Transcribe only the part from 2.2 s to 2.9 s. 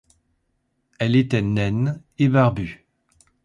barbue.